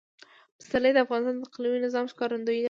پسرلی 0.57 0.91
د 0.93 0.97
افغانستان 1.05 1.35
د 1.37 1.43
اقلیمي 1.49 1.79
نظام 1.85 2.05
ښکارندوی 2.11 2.57
ده. 2.57 2.59